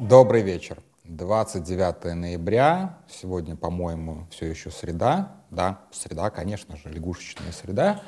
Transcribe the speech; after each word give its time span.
Добрый 0.00 0.40
вечер. 0.40 0.78
29 1.04 2.14
ноября. 2.14 3.00
Сегодня, 3.06 3.54
по-моему, 3.54 4.26
все 4.30 4.46
еще 4.46 4.70
среда. 4.70 5.42
Да, 5.50 5.80
среда, 5.92 6.30
конечно 6.30 6.78
же, 6.78 6.88
лягушечная 6.88 7.52
среда. 7.52 8.00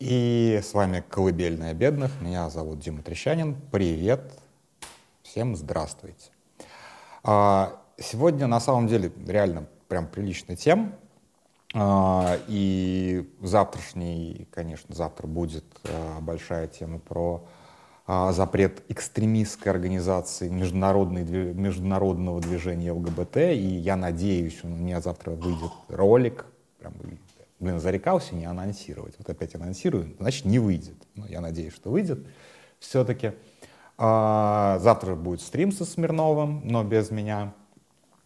И 0.00 0.60
с 0.60 0.74
вами 0.74 1.04
«Колыбельная 1.08 1.72
бедных». 1.72 2.20
Меня 2.20 2.50
зовут 2.50 2.80
Дима 2.80 3.02
Трещанин. 3.02 3.54
Привет. 3.70 4.40
Всем 5.22 5.54
здравствуйте. 5.54 6.32
А, 7.22 7.80
сегодня, 7.96 8.48
на 8.48 8.58
самом 8.58 8.88
деле, 8.88 9.12
реально 9.24 9.68
прям 9.86 10.08
приличная 10.08 10.56
тема. 10.56 10.94
А, 11.74 12.40
и 12.48 13.32
завтрашний, 13.40 14.48
конечно, 14.50 14.96
завтра 14.96 15.28
будет 15.28 15.64
а, 15.84 16.20
большая 16.20 16.66
тема 16.66 16.98
про 16.98 17.46
запрет 18.06 18.82
экстремистской 18.88 19.70
организации 19.70 20.48
международной, 20.48 21.24
международного 21.54 22.40
движения 22.40 22.92
ЛГБТ, 22.92 23.36
и 23.36 23.76
я 23.78 23.96
надеюсь, 23.96 24.64
у 24.64 24.68
меня 24.68 25.00
завтра 25.00 25.32
выйдет 25.32 25.70
ролик, 25.88 26.46
прям, 26.78 26.94
блин, 27.60 27.78
зарекался 27.78 28.34
не 28.34 28.46
анонсировать, 28.46 29.14
вот 29.18 29.28
опять 29.30 29.54
анонсирую, 29.54 30.16
значит, 30.18 30.44
не 30.44 30.58
выйдет. 30.58 30.96
Но 31.14 31.26
я 31.26 31.40
надеюсь, 31.40 31.74
что 31.74 31.90
выйдет 31.90 32.26
все-таки. 32.80 33.32
А, 33.98 34.78
завтра 34.80 35.14
будет 35.14 35.42
стрим 35.42 35.72
со 35.72 35.84
Смирновым, 35.84 36.62
но 36.64 36.82
без 36.82 37.10
меня. 37.10 37.52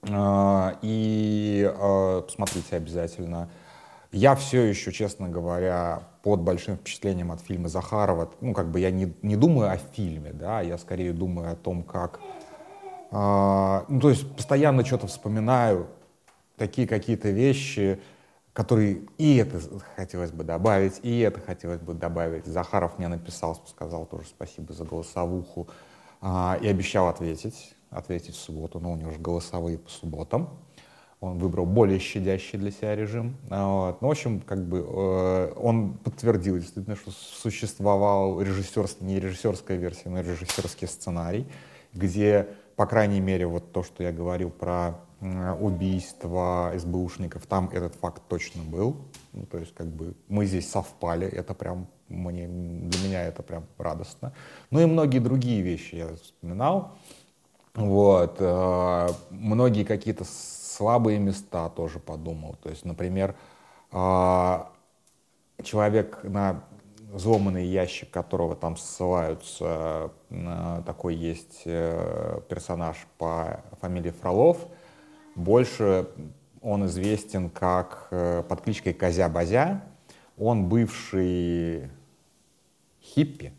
А, 0.09 0.79
и 0.83 1.71
посмотрите 2.27 2.77
обязательно 2.77 3.51
я 4.15 4.37
все 4.37 4.63
еще, 4.63 4.93
честно 4.93 5.29
говоря, 5.29 6.05
под 6.23 6.41
большим 6.41 6.77
впечатлением 6.77 7.33
от 7.33 7.41
фильма 7.41 7.69
Захарова, 7.69 8.31
ну, 8.41 8.55
как 8.55 8.71
бы 8.71 8.79
я 8.79 8.93
не, 8.93 9.13
не 9.23 9.37
думаю 9.37 9.73
о 9.73 9.77
фильме, 9.77 10.33
да, 10.33 10.61
я 10.61 10.79
скорее 10.79 11.13
думаю 11.13 11.51
о 11.51 11.57
том, 11.57 11.83
как... 11.83 12.21
Э, 13.11 13.83
ну, 13.89 14.01
то 14.01 14.11
есть 14.11 14.37
постоянно 14.37 14.85
что-то 14.85 15.09
вспоминаю, 15.09 15.89
такие 16.57 16.87
какие-то 16.87 17.31
вещи, 17.31 18.01
которые 18.53 19.03
и 19.19 19.37
это 19.37 19.61
хотелось 19.97 20.31
бы 20.31 20.45
добавить, 20.45 21.01
и 21.03 21.19
это 21.19 21.41
хотелось 21.41 21.81
бы 21.81 21.93
добавить. 21.93 22.47
Захаров 22.47 22.99
мне 22.99 23.09
написал, 23.09 23.61
сказал 23.67 24.07
тоже 24.07 24.29
спасибо 24.29 24.73
за 24.73 24.85
голосовуху, 24.85 25.67
э, 26.23 26.59
и 26.63 26.69
обещал 26.69 27.09
ответить, 27.09 27.75
ответить 27.91 28.37
в 28.37 28.39
субботу, 28.39 28.79
но 28.79 28.93
у 28.93 28.97
него 28.97 29.11
же 29.11 29.19
голосовые 29.19 29.79
по 29.79 29.91
субботам 29.91 30.57
он 31.25 31.39
выбрал 31.39 31.67
более 31.67 31.99
щадящий 31.99 32.59
для 32.59 32.71
себя 32.71 32.95
режим. 32.95 33.37
Вот. 33.49 34.01
Ну, 34.01 34.09
в 34.09 34.11
общем, 34.11 34.41
как 34.41 34.65
бы 34.67 34.79
э, 34.87 35.53
он 35.57 35.95
подтвердил 35.95 36.59
действительно, 36.59 36.97
что 36.97 37.11
существовал 37.11 38.41
режиссерский, 38.41 39.07
не 39.07 39.21
режиссерская 39.21 39.77
версия, 39.77 40.09
но 40.09 40.21
режиссерский 40.21 40.87
сценарий, 40.89 41.47
где, 41.93 42.49
по 42.77 42.87
крайней 42.87 43.21
мере, 43.21 43.47
вот 43.47 43.73
то, 43.73 43.83
что 43.83 44.03
я 44.03 44.13
говорил 44.13 44.51
про 44.51 45.01
убийство 45.61 46.75
СБУшников, 46.77 47.47
там 47.47 47.71
этот 47.73 47.95
факт 47.95 48.23
точно 48.29 48.63
был. 48.63 48.97
Ну, 49.33 49.47
то 49.47 49.59
есть, 49.59 49.75
как 49.75 49.87
бы 49.87 50.15
мы 50.29 50.45
здесь 50.45 50.71
совпали, 50.71 51.27
это 51.27 51.55
прям 51.55 51.87
мне, 52.09 52.47
для 52.47 53.09
меня 53.09 53.23
это 53.23 53.43
прям 53.43 53.65
радостно. 53.79 54.35
Ну 54.71 54.81
и 54.81 54.87
многие 54.87 55.21
другие 55.21 55.63
вещи 55.63 55.95
я 55.95 56.15
вспоминал. 56.17 56.93
Вот, 57.75 58.37
э, 58.39 59.09
многие 59.31 59.85
какие-то 59.85 60.25
слабые 60.75 61.19
места 61.19 61.69
тоже 61.69 61.99
подумал. 61.99 62.57
То 62.63 62.71
есть, 62.71 62.85
например, 62.85 63.35
а, 63.91 64.73
человек 65.63 66.21
на 66.25 66.65
взломанный 67.13 67.65
ящик, 67.65 68.11
которого 68.11 68.57
там 68.57 68.77
ссылаются, 68.77 70.11
такой 70.85 71.15
есть 71.15 71.63
э, 71.65 72.41
персонаж 72.49 73.07
по 73.19 73.63
фамилии 73.81 74.11
Фролов, 74.11 74.59
больше 75.37 76.09
он 76.61 76.87
известен 76.87 77.51
как 77.51 78.09
э, 78.11 78.43
под 78.49 78.63
кличкой 78.63 78.95
Козя-Базя. 78.95 79.83
Он 80.37 80.69
бывший 80.69 81.89
хиппи, 83.01 83.53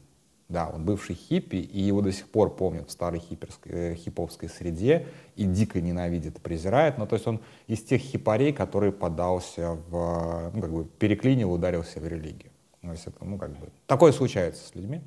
да, 0.48 0.70
он 0.70 0.86
бывший 0.86 1.16
хиппи, 1.16 1.56
и 1.56 1.82
его 1.82 2.02
до 2.02 2.12
сих 2.12 2.30
пор 2.30 2.56
помнят 2.56 2.88
в 2.88 2.92
старой 2.92 3.20
хипперской, 3.20 3.72
э, 3.72 3.96
хиповской 3.96 4.48
среде, 4.48 5.08
и 5.36 5.44
дико 5.46 5.82
ненавидит 5.82 6.40
презирает. 6.42 6.98
Ну, 6.98 7.08
то 7.08 7.16
есть 7.16 7.26
он 7.26 7.42
из 7.68 7.82
тех 7.82 8.02
хипарей, 8.02 8.54
который 8.54 8.92
подался 8.92 9.78
в, 9.90 10.52
ну, 10.54 10.62
как 10.62 10.72
бы 10.72 10.86
переклинил, 10.86 11.52
ударился 11.52 12.00
в 12.00 12.08
религию. 12.08 12.52
То 12.82 12.92
есть 12.92 13.08
это, 13.08 13.26
ну, 13.26 13.40
как 13.40 13.58
бы, 13.58 13.70
такое 13.88 14.12
случается 14.12 14.68
с 14.68 14.76
людьми. 14.76 15.02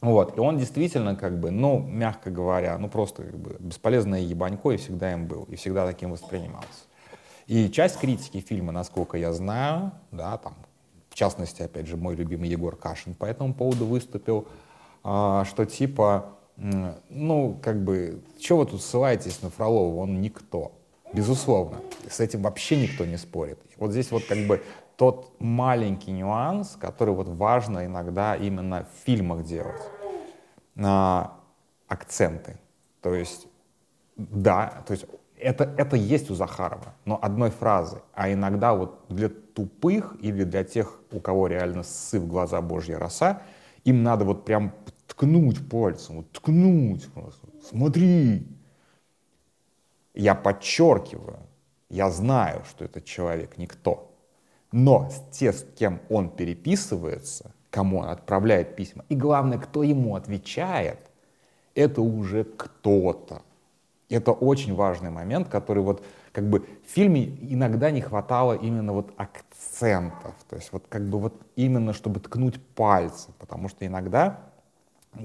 Вот, 0.00 0.36
и 0.36 0.40
он 0.40 0.56
действительно, 0.58 1.16
как 1.16 1.38
бы, 1.38 1.50
ну, 1.50 1.80
мягко 1.80 2.30
говоря, 2.30 2.78
ну, 2.78 2.88
просто, 2.88 3.24
как 3.24 3.36
бы, 3.36 3.56
бесполезное 3.58 4.20
ебанько, 4.20 4.70
и 4.70 4.76
всегда 4.76 5.12
им 5.12 5.26
был, 5.26 5.44
и 5.44 5.56
всегда 5.56 5.86
таким 5.86 6.12
воспринимался. 6.12 6.86
И 7.48 7.68
часть 7.70 7.98
критики 7.98 8.40
фильма, 8.40 8.72
насколько 8.72 9.18
я 9.18 9.32
знаю, 9.32 9.92
да, 10.12 10.38
там, 10.38 10.54
частности, 11.18 11.62
опять 11.62 11.86
же, 11.86 11.96
мой 11.96 12.14
любимый 12.14 12.48
Егор 12.48 12.76
Кашин 12.76 13.14
по 13.14 13.24
этому 13.24 13.52
поводу 13.52 13.86
выступил, 13.86 14.46
а, 15.02 15.44
что 15.44 15.66
типа, 15.66 16.30
ну, 16.56 17.58
как 17.62 17.82
бы, 17.82 18.22
что 18.40 18.58
вы 18.58 18.66
тут 18.66 18.82
ссылаетесь 18.82 19.42
на 19.42 19.50
Фролова, 19.50 20.00
он 20.00 20.20
никто. 20.20 20.72
Безусловно, 21.12 21.78
с 22.08 22.20
этим 22.20 22.42
вообще 22.42 22.80
никто 22.80 23.04
не 23.04 23.16
спорит. 23.16 23.58
Вот 23.76 23.92
здесь 23.92 24.10
вот 24.10 24.24
как 24.24 24.38
бы 24.46 24.62
тот 24.96 25.32
маленький 25.40 26.10
нюанс, 26.10 26.76
который 26.76 27.14
вот 27.14 27.28
важно 27.28 27.86
иногда 27.86 28.36
именно 28.36 28.84
в 28.84 29.04
фильмах 29.06 29.44
делать. 29.44 29.80
А, 30.76 31.38
акценты. 31.88 32.58
То 33.00 33.14
есть, 33.14 33.46
да, 34.16 34.82
то 34.86 34.92
есть 34.92 35.06
это, 35.40 35.64
это 35.76 35.96
есть 35.96 36.30
у 36.30 36.34
Захарова, 36.34 36.94
но 37.04 37.18
одной 37.20 37.50
фразы. 37.50 38.02
А 38.12 38.32
иногда 38.32 38.74
вот 38.74 39.04
для 39.08 39.28
тупых 39.28 40.16
или 40.20 40.44
для 40.44 40.64
тех, 40.64 41.00
у 41.10 41.20
кого 41.20 41.46
реально 41.46 41.82
сы 41.82 42.20
в 42.20 42.26
глаза 42.26 42.60
Божья 42.60 42.98
роса, 42.98 43.42
им 43.84 44.02
надо 44.02 44.24
вот 44.24 44.44
прям 44.44 44.72
ткнуть 45.06 45.68
пальцем, 45.68 46.16
вот 46.16 46.32
ткнуть. 46.32 47.08
Смотри. 47.68 48.46
Я 50.14 50.34
подчеркиваю, 50.34 51.38
я 51.88 52.10
знаю, 52.10 52.64
что 52.68 52.84
этот 52.84 53.04
человек 53.04 53.56
никто. 53.56 54.10
Но 54.72 55.10
те, 55.30 55.52
с 55.52 55.64
кем 55.76 56.00
он 56.08 56.28
переписывается, 56.30 57.52
кому 57.70 57.98
он 57.98 58.08
отправляет 58.08 58.76
письма, 58.76 59.04
и 59.08 59.14
главное, 59.14 59.58
кто 59.58 59.82
ему 59.82 60.16
отвечает, 60.16 60.98
это 61.74 62.02
уже 62.02 62.44
кто-то. 62.44 63.42
Это 64.10 64.32
очень 64.32 64.74
важный 64.74 65.10
момент, 65.10 65.48
который 65.48 65.82
вот 65.82 66.02
как 66.32 66.48
бы 66.48 66.60
в 66.60 66.90
фильме 66.90 67.24
иногда 67.24 67.90
не 67.90 68.00
хватало 68.00 68.54
именно 68.54 68.92
вот 68.92 69.12
акцентов, 69.16 70.34
то 70.48 70.56
есть 70.56 70.72
вот 70.72 70.84
как 70.88 71.02
бы 71.08 71.18
вот 71.18 71.34
именно 71.56 71.92
чтобы 71.92 72.20
ткнуть 72.20 72.62
пальцы, 72.74 73.30
потому 73.38 73.68
что 73.68 73.86
иногда, 73.86 74.40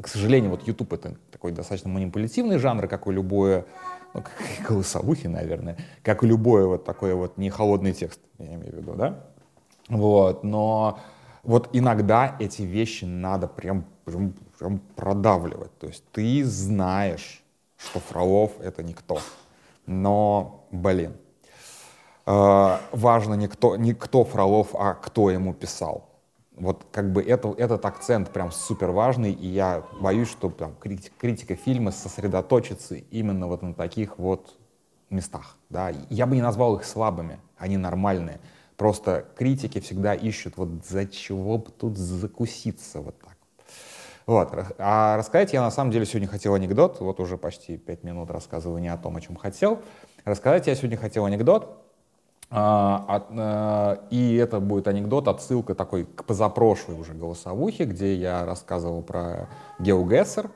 к 0.01 0.07
сожалению, 0.07 0.51
вот 0.51 0.67
YouTube 0.67 0.91
это 0.93 1.15
такой 1.31 1.51
достаточно 1.51 1.89
манипулятивный 1.89 2.57
жанр, 2.57 2.87
как 2.87 3.07
и 3.07 3.11
любое, 3.11 3.65
ну, 4.13 4.21
как 4.21 4.33
и 4.59 4.63
голосовухи, 4.63 5.27
наверное, 5.27 5.77
как 6.01 6.23
и 6.23 6.27
любое 6.27 6.65
вот 6.65 6.83
такое 6.83 7.15
вот 7.15 7.37
не 7.37 7.49
холодный 7.49 7.93
текст, 7.93 8.19
я 8.39 8.55
имею 8.55 8.73
в 8.73 8.75
виду, 8.75 8.95
да, 8.95 9.27
вот, 9.87 10.43
но 10.43 10.99
вот 11.43 11.69
иногда 11.73 12.35
эти 12.39 12.63
вещи 12.63 13.05
надо 13.05 13.47
прям, 13.47 13.85
прям, 14.03 14.33
прям 14.57 14.79
продавливать, 14.95 15.77
то 15.77 15.87
есть 15.87 16.03
ты 16.11 16.43
знаешь, 16.43 17.42
что 17.83 17.99
Фролов— 17.99 18.51
это 18.61 18.83
никто. 18.83 19.19
Но, 19.85 20.65
блин, 20.71 21.15
э, 22.25 22.77
важно 22.91 23.33
не 23.35 23.47
кто, 23.47 23.75
не 23.75 23.93
кто 23.93 24.23
Фролов, 24.23 24.73
а 24.73 24.93
кто 24.93 25.29
ему 25.29 25.53
писал. 25.53 26.09
Вот 26.55 26.85
как 26.91 27.11
бы 27.11 27.21
это, 27.23 27.53
этот 27.57 27.83
акцент 27.85 28.29
прям 28.29 28.51
супер 28.51 28.91
важный, 28.91 29.31
и 29.31 29.47
я 29.47 29.83
боюсь, 29.99 30.29
что 30.29 30.49
там, 30.49 30.75
критика, 30.79 31.15
критика 31.17 31.55
фильма 31.55 31.91
сосредоточится 31.91 32.95
именно 32.95 33.47
вот 33.47 33.63
на 33.63 33.73
таких 33.73 34.19
вот 34.19 34.55
местах. 35.09 35.57
Да? 35.69 35.91
Я 36.09 36.27
бы 36.27 36.35
не 36.35 36.41
назвал 36.41 36.75
их 36.75 36.85
слабыми, 36.85 37.39
они 37.57 37.77
нормальные. 37.77 38.39
Просто 38.77 39.25
критики 39.35 39.79
всегда 39.79 40.13
ищут 40.13 40.57
вот 40.57 40.85
за 40.85 41.07
чего 41.07 41.57
бы 41.57 41.71
тут 41.71 41.97
закуситься 41.97 43.01
вот 43.01 43.19
так. 43.19 43.32
Вот. 44.25 44.53
А 44.77 45.17
рассказать 45.17 45.53
я 45.53 45.61
на 45.61 45.71
самом 45.71 45.91
деле 45.91 46.05
сегодня 46.05 46.27
хотел 46.27 46.53
анекдот. 46.53 46.99
Вот 46.99 47.19
уже 47.19 47.37
почти 47.37 47.77
пять 47.77 48.03
минут 48.03 48.31
рассказываю 48.31 48.81
не 48.81 48.87
о 48.87 48.97
том, 48.97 49.15
о 49.15 49.21
чем 49.21 49.35
хотел. 49.35 49.81
Рассказать 50.25 50.67
я 50.67 50.75
сегодня 50.75 50.97
хотел 50.97 51.25
анекдот. 51.25 51.83
А, 52.55 53.25
а, 53.35 53.99
и 54.11 54.35
это 54.35 54.59
будет 54.59 54.87
анекдот, 54.87 55.27
отсылка 55.27 55.73
такой 55.73 56.05
к 56.05 56.23
позапрошлой 56.23 56.99
уже 56.99 57.13
голосовухе, 57.13 57.85
где 57.85 58.13
я 58.13 58.45
рассказывал 58.45 59.01
про 59.01 59.49
GeoGuessr 59.79 60.51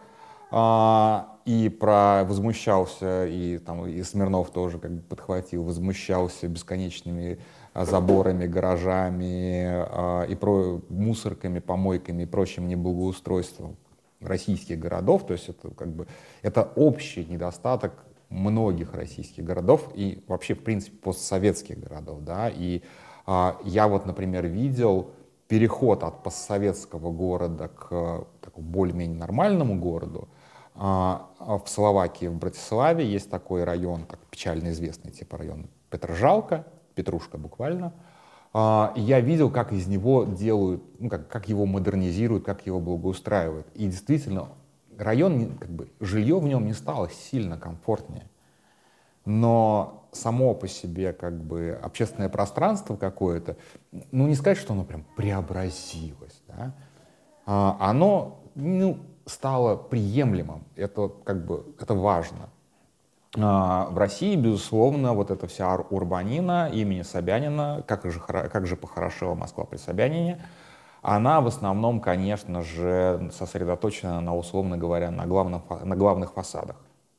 а, 0.51 1.37
и 1.45 1.69
про 1.69 2.23
возмущался, 2.23 3.25
и 3.25 3.57
там 3.57 3.87
и 3.87 4.03
Смирнов 4.03 4.51
тоже 4.51 4.77
как 4.77 4.91
бы 4.91 5.01
подхватил, 5.01 5.63
возмущался 5.63 6.47
бесконечными 6.47 7.39
заборами, 7.85 8.47
гаражами 8.47 10.23
э, 10.23 10.31
и 10.31 10.35
про, 10.35 10.81
мусорками, 10.89 11.59
помойками 11.59 12.23
и 12.23 12.25
прочим 12.25 12.67
неблагоустройством 12.67 13.77
российских 14.21 14.79
городов, 14.79 15.25
то 15.27 15.33
есть 15.33 15.49
это 15.49 15.69
как 15.69 15.93
бы 15.93 16.07
это 16.41 16.63
общий 16.75 17.25
недостаток 17.25 17.93
многих 18.29 18.93
российских 18.93 19.43
городов 19.43 19.89
и 19.93 20.23
вообще, 20.27 20.55
в 20.55 20.63
принципе, 20.63 20.97
постсоветских 20.97 21.79
городов, 21.79 22.21
да, 22.21 22.49
и 22.49 22.81
а, 23.25 23.57
я 23.63 23.87
вот, 23.87 24.05
например, 24.05 24.47
видел 24.47 25.11
переход 25.47 26.03
от 26.03 26.23
постсоветского 26.23 27.11
города 27.11 27.69
к 27.69 28.27
такому 28.41 28.67
более-менее 28.67 29.17
нормальному 29.17 29.79
городу, 29.79 30.27
а, 30.75 31.29
а 31.39 31.57
в 31.57 31.69
Словакии, 31.69 32.27
в 32.27 32.35
Братиславе 32.35 33.05
есть 33.05 33.29
такой 33.29 33.63
район, 33.63 34.05
так 34.05 34.19
печально 34.29 34.69
известный 34.69 35.11
типа 35.11 35.37
район 35.37 35.67
Петрожалка, 35.89 36.65
Петрушка 36.97 37.37
буквально. 37.37 37.93
А, 38.53 38.91
я 38.95 39.19
видел, 39.19 39.51
как 39.51 39.71
из 39.71 39.85
него 39.85 40.23
делают, 40.23 40.83
ну, 40.99 41.09
как, 41.09 41.27
как 41.27 41.47
его 41.47 41.67
модернизируют, 41.67 42.43
как 42.43 42.65
его 42.65 42.79
благоустраивают. 42.79 43.67
И 43.75 43.85
действительно, 43.85 44.47
район, 44.97 45.57
как 45.59 45.69
бы, 45.69 45.91
жилье 45.99 46.39
в 46.39 46.45
нем 46.45 46.65
не 46.65 46.73
стало 46.73 47.11
сильно 47.11 47.55
комфортнее. 47.55 48.27
Но 49.25 50.09
само 50.11 50.55
по 50.55 50.67
себе 50.67 51.13
как 51.13 51.39
бы 51.39 51.79
общественное 51.83 52.29
пространство 52.29 52.95
какое-то, 52.95 53.57
ну 54.11 54.25
не 54.25 54.33
сказать, 54.33 54.57
что 54.57 54.73
оно 54.73 54.85
прям 54.85 55.05
преобразилось, 55.15 56.41
да? 56.47 56.73
а, 57.45 57.77
оно 57.79 58.39
ну, 58.55 58.97
стало 59.27 59.75
приемлемым, 59.75 60.63
это 60.75 61.09
как 61.09 61.45
бы 61.45 61.75
это 61.79 61.93
важно. 61.93 62.49
А, 63.39 63.87
в 63.91 63.97
России, 63.97 64.35
безусловно, 64.35 65.13
вот 65.13 65.31
эта 65.31 65.47
вся 65.47 65.75
урбанина 65.75 66.69
имени 66.73 67.03
Собянина, 67.03 67.83
как 67.87 68.09
же, 68.09 68.19
как 68.19 68.65
же 68.65 68.75
похорошела 68.75 69.35
Москва 69.35 69.65
при 69.65 69.77
Собянине, 69.77 70.41
она 71.01 71.39
в 71.41 71.47
основном, 71.47 72.01
конечно 72.01 72.63
же, 72.63 73.29
сосредоточена 73.31 74.19
на, 74.21 74.35
условно 74.35 74.77
говоря, 74.77 75.11
на, 75.11 75.25
главном, 75.25 75.63
на 75.83 75.95
главных 75.95 76.33
фасадах. 76.33 76.77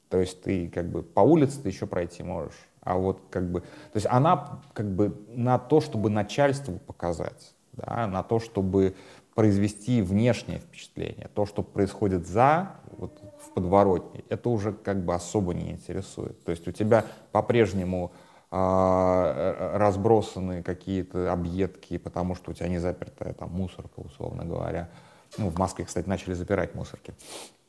То 0.09 0.19
есть 0.19 0.43
ты 0.43 0.69
как 0.69 0.91
бы 0.91 1.03
по 1.03 1.21
улице 1.21 1.63
ты 1.63 1.69
еще 1.69 1.87
пройти 1.87 2.23
можешь, 2.23 2.69
а 2.81 2.97
вот 2.97 3.21
как 3.31 3.51
бы, 3.51 3.61
то 3.61 3.97
есть 3.97 4.07
она 4.07 4.61
как 4.73 4.91
бы 4.91 5.15
на 5.29 5.59
то, 5.59 5.81
чтобы 5.81 6.11
начальству 6.11 6.79
показать, 6.79 7.55
да, 7.75 8.07
на 8.07 8.23
то, 8.23 8.41
чтобы 8.41 8.97
произвести 9.35 10.03
внешнее 10.03 10.59
впечатление, 10.59 11.29
то, 11.33 11.47
что 11.47 11.63
происходит 11.63 12.27
за, 12.27 12.73
вот, 12.97 13.18
подворотне, 13.61 14.25
это 14.29 14.49
уже 14.49 14.73
как 14.73 15.05
бы 15.05 15.15
особо 15.15 15.55
не 15.55 15.71
интересует. 15.71 16.43
То 16.45 16.51
есть 16.51 16.67
у 16.69 16.73
тебя 16.73 17.05
по-прежнему 17.33 18.13
э, 18.51 19.73
разбросаны 19.75 20.63
какие-то 20.63 21.33
объедки, 21.33 21.99
потому 21.99 22.35
что 22.35 22.51
у 22.51 22.55
тебя 22.55 22.69
не 22.69 22.79
запертая 22.79 23.33
там 23.33 23.51
мусорка, 23.51 24.01
условно 24.01 24.45
говоря. 24.45 24.89
Ну, 25.37 25.51
в 25.51 25.59
Москве, 25.59 25.85
кстати, 25.85 26.09
начали 26.09 26.35
запирать 26.35 26.75
мусорки. 26.75 27.15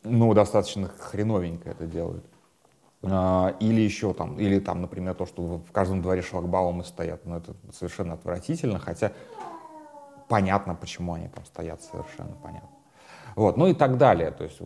Ну, 0.03 0.33
достаточно 0.33 0.88
хреновенько 0.88 1.69
это 1.69 1.86
делают. 1.86 2.25
А, 3.03 3.56
или 3.59 3.81
еще 3.81 4.13
там, 4.13 4.38
или 4.39 4.59
там, 4.59 4.81
например, 4.81 5.15
то, 5.15 5.25
что 5.25 5.57
в 5.57 5.71
каждом 5.71 6.01
дворе 6.01 6.21
шлагбаумы 6.21 6.83
стоят, 6.83 7.25
ну 7.25 7.38
это 7.38 7.56
совершенно 7.71 8.13
отвратительно, 8.13 8.77
хотя 8.77 9.13
понятно, 10.27 10.75
почему 10.75 11.13
они 11.13 11.30
там 11.30 11.45
стоят, 11.45 11.81
совершенно 11.81 12.36
понятно. 12.44 12.69
Вот, 13.36 13.56
ну 13.56 13.68
и 13.68 13.74
так 13.74 13.97
далее, 13.97 14.31
то 14.31 14.44
есть 14.44 14.59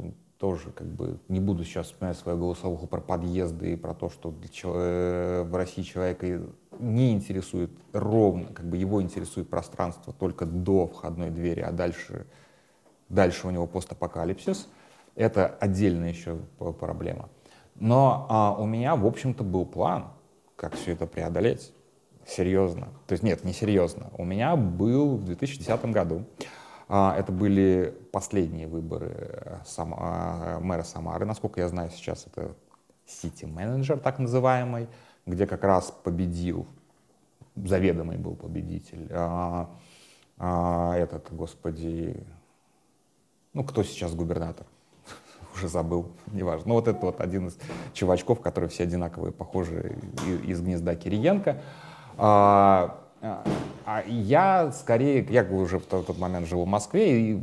тоже 0.43 0.71
как 0.71 0.87
бы 0.87 1.19
не 1.29 1.39
буду 1.39 1.63
сейчас 1.63 1.85
вспоминать 1.85 2.17
свою 2.17 2.37
голосовуху 2.37 2.85
про 2.85 2.99
подъезды 2.99 3.71
и 3.71 3.75
про 3.77 3.93
то, 3.93 4.09
что 4.09 4.35
э, 4.65 5.43
в 5.43 5.55
России 5.55 5.83
человека 5.83 6.41
не 6.79 7.13
интересует 7.13 7.71
ровно, 7.93 8.47
как 8.47 8.65
бы 8.65 8.75
его 8.75 9.01
интересует 9.01 9.49
пространство 9.49 10.11
только 10.11 10.45
до 10.45 10.85
входной 10.85 11.29
двери, 11.29 11.61
а 11.61 11.71
дальше, 11.71 12.27
дальше 13.07 13.47
у 13.47 13.51
него 13.51 13.67
постапокалипсис. 13.67 14.67
Это 15.15 15.47
отдельная 15.47 16.09
еще 16.09 16.39
проблема. 16.77 17.29
Но 17.75 18.27
а, 18.27 18.53
у 18.59 18.65
меня, 18.65 18.97
в 18.97 19.07
общем-то, 19.07 19.45
был 19.45 19.65
план, 19.65 20.07
как 20.57 20.75
все 20.75 20.91
это 20.91 21.07
преодолеть. 21.07 21.71
Серьезно. 22.27 22.89
То 23.07 23.13
есть 23.13 23.23
нет, 23.23 23.45
не 23.45 23.53
серьезно. 23.53 24.09
У 24.17 24.25
меня 24.25 24.57
был 24.57 25.15
в 25.15 25.23
2010 25.23 25.85
году, 25.85 26.25
это 26.87 27.31
были 27.31 27.95
последние 28.11 28.67
выборы 28.67 29.11
э, 29.15 29.57
сам, 29.65 29.95
а, 29.97 30.59
мэра 30.59 30.83
Самары, 30.83 31.25
насколько 31.25 31.61
я 31.61 31.69
знаю 31.69 31.89
сейчас, 31.91 32.27
это 32.27 32.55
сити-менеджер 33.05 33.99
так 33.99 34.19
называемый, 34.19 34.87
где 35.25 35.47
как 35.47 35.63
раз 35.63 35.91
победил, 35.91 36.67
заведомый 37.55 38.17
был 38.17 38.35
победитель, 38.35 39.07
а, 39.11 39.69
а, 40.37 40.95
этот, 40.95 41.33
господи, 41.33 42.25
ну 43.53 43.63
кто 43.63 43.83
сейчас 43.83 44.13
губернатор? 44.13 44.67
уже 45.55 45.67
забыл, 45.67 46.11
неважно. 46.27 46.69
Ну 46.69 46.73
вот 46.75 46.87
это 46.87 46.99
вот 46.99 47.21
один 47.21 47.47
из 47.47 47.57
чувачков, 47.93 48.41
которые 48.41 48.69
все 48.69 48.83
одинаковые, 48.83 49.31
похожие 49.31 49.97
из 50.45 50.61
гнезда 50.61 50.95
Кириенко. 50.95 51.61
А, 52.17 52.99
а 53.85 54.03
я 54.07 54.71
скорее, 54.71 55.25
я 55.29 55.43
уже 55.43 55.79
в 55.79 55.85
тот, 55.85 56.17
момент 56.17 56.47
жил 56.47 56.63
в 56.63 56.67
Москве, 56.67 57.31
и 57.31 57.41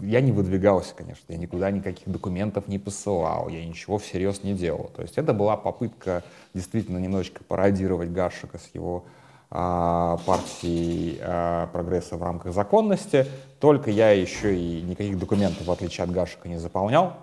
я 0.00 0.20
не 0.20 0.32
выдвигался, 0.32 0.94
конечно, 0.94 1.24
я 1.32 1.38
никуда 1.38 1.70
никаких 1.70 2.08
документов 2.08 2.68
не 2.68 2.78
посылал, 2.78 3.48
я 3.48 3.64
ничего 3.64 3.98
всерьез 3.98 4.42
не 4.42 4.54
делал. 4.54 4.90
То 4.94 5.02
есть 5.02 5.18
это 5.18 5.32
была 5.32 5.56
попытка 5.56 6.22
действительно 6.54 6.98
немножечко 6.98 7.44
пародировать 7.44 8.10
Гашика 8.10 8.58
с 8.58 8.68
его 8.74 9.04
а, 9.50 10.18
партией 10.26 11.18
а, 11.20 11.66
прогресса 11.68 12.16
в 12.16 12.22
рамках 12.22 12.54
законности, 12.54 13.26
только 13.60 13.90
я 13.90 14.10
еще 14.10 14.56
и 14.56 14.82
никаких 14.82 15.18
документов, 15.18 15.66
в 15.66 15.70
отличие 15.70 16.04
от 16.04 16.10
Гашика, 16.10 16.48
не 16.48 16.58
заполнял 16.58 17.16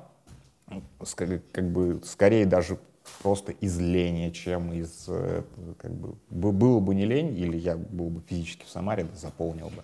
как 1.51 1.69
бы 1.69 2.01
скорее 2.05 2.45
даже 2.45 2.77
просто 3.21 3.51
из 3.51 3.79
лени, 3.79 4.29
чем 4.29 4.71
из, 4.73 5.05
э, 5.07 5.43
как 5.77 5.91
бы, 5.93 6.15
было 6.29 6.79
бы 6.79 6.95
не 6.95 7.05
лень, 7.05 7.37
или 7.37 7.57
я 7.57 7.75
был 7.75 8.09
бы 8.09 8.21
физически 8.27 8.65
в 8.65 8.69
Самаре, 8.69 9.07
заполнил 9.15 9.67
бы. 9.67 9.83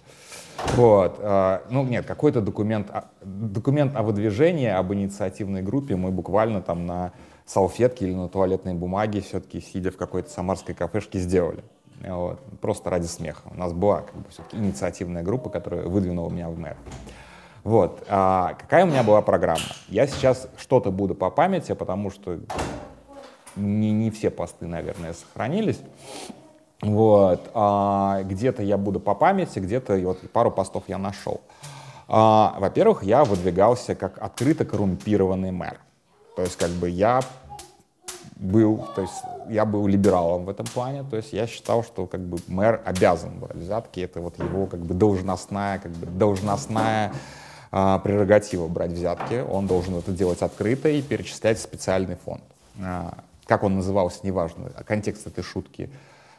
Вот, 0.75 1.17
а, 1.19 1.63
ну 1.69 1.83
нет, 1.83 2.05
какой-то 2.05 2.41
документ, 2.41 2.91
документ 3.23 3.95
о 3.95 4.03
выдвижении, 4.03 4.67
об 4.67 4.93
инициативной 4.93 5.61
группе 5.61 5.95
мы 5.95 6.11
буквально 6.11 6.61
там 6.61 6.85
на 6.85 7.11
салфетке 7.45 8.05
или 8.05 8.13
на 8.13 8.29
туалетной 8.29 8.73
бумаге 8.73 9.21
все-таки, 9.21 9.61
сидя 9.61 9.91
в 9.91 9.97
какой-то 9.97 10.29
самарской 10.29 10.73
кафешке, 10.73 11.19
сделали. 11.19 11.63
Вот, 12.01 12.39
просто 12.61 12.89
ради 12.89 13.05
смеха. 13.05 13.49
У 13.51 13.55
нас 13.55 13.73
была 13.73 14.01
как 14.01 14.15
бы, 14.15 14.25
инициативная 14.51 15.23
группа, 15.23 15.49
которая 15.49 15.83
выдвинула 15.87 16.29
меня 16.29 16.49
в 16.49 16.57
мэр. 16.57 16.77
Вот. 17.63 18.03
А 18.07 18.53
какая 18.53 18.85
у 18.85 18.87
меня 18.87 19.01
была 19.01 19.21
программа? 19.21 19.59
Я 19.89 20.05
сейчас 20.05 20.47
что-то 20.55 20.91
буду 20.91 21.15
по 21.15 21.31
памяти, 21.31 21.73
потому 21.73 22.11
что 22.11 22.39
не, 23.55 23.91
не 23.91 24.11
все 24.11 24.29
посты, 24.29 24.67
наверное, 24.67 25.13
сохранились. 25.13 25.79
Вот. 26.81 27.49
А, 27.53 28.21
где-то 28.23 28.63
я 28.63 28.77
буду 28.77 28.99
по 28.99 29.15
памяти, 29.15 29.59
где-то 29.59 29.97
вот 29.97 30.29
пару 30.31 30.51
постов 30.51 30.83
я 30.87 30.97
нашел. 30.97 31.41
А, 32.07 32.55
во-первых, 32.59 33.03
я 33.03 33.23
выдвигался 33.23 33.95
как 33.95 34.21
открыто 34.21 34.65
коррумпированный 34.65 35.51
мэр. 35.51 35.79
То 36.35 36.41
есть 36.41 36.57
как 36.57 36.69
бы 36.71 36.89
я 36.89 37.21
был, 38.35 38.87
то 38.95 39.01
есть 39.01 39.13
я 39.49 39.65
был 39.65 39.87
либералом 39.87 40.45
в 40.45 40.49
этом 40.49 40.65
плане, 40.65 41.03
то 41.09 41.15
есть 41.15 41.31
я 41.31 41.47
считал, 41.47 41.83
что 41.83 42.05
как 42.05 42.19
бы 42.19 42.37
мэр 42.47 42.81
обязан 42.85 43.39
брать 43.39 43.55
взятки, 43.55 44.01
это 44.01 44.19
вот 44.19 44.37
его 44.39 44.65
как 44.65 44.81
бы 44.81 44.93
должностная, 44.93 45.79
как 45.79 45.91
бы 45.91 46.05
должностная 46.05 47.13
а, 47.71 47.99
прерогатива 47.99 48.67
брать 48.67 48.91
взятки, 48.91 49.43
он 49.49 49.67
должен 49.67 49.95
это 49.95 50.11
делать 50.11 50.41
открыто 50.41 50.89
и 50.89 51.01
перечислять 51.01 51.57
в 51.57 51.61
специальный 51.61 52.17
фонд. 52.17 52.43
А, 52.83 53.17
как 53.47 53.63
он 53.63 53.75
назывался, 53.75 54.19
неважно, 54.23 54.71
а 54.75 54.83
контекст 54.83 55.27
этой 55.27 55.43
шутки 55.43 55.89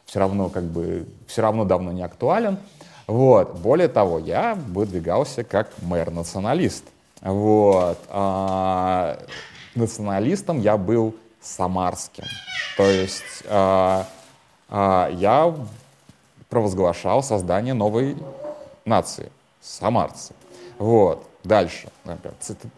все 0.05 0.19
равно 0.19 0.49
как 0.49 0.63
бы 0.63 1.07
все 1.27 1.41
равно 1.41 1.65
давно 1.65 1.91
не 1.91 2.01
актуален. 2.01 2.57
Вот. 3.07 3.59
Более 3.59 3.87
того, 3.87 4.19
я 4.19 4.55
выдвигался 4.55 5.43
как 5.43 5.69
мэр-националист. 5.81 6.83
Вот. 7.21 7.99
А, 8.09 9.19
националистом 9.75 10.59
я 10.59 10.77
был 10.77 11.15
самарским. 11.41 12.25
То 12.75 12.83
есть 12.83 13.43
а, 13.47 14.05
а, 14.69 15.09
я 15.11 15.55
провозглашал 16.49 17.23
создание 17.23 17.73
новой 17.73 18.17
нации— 18.85 19.31
самарцы. 19.61 20.33
Вот. 20.77 21.25
Дальше, 21.47 21.87